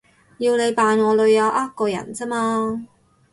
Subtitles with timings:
[0.39, 2.87] 要你扮我女友呃個人咋嘛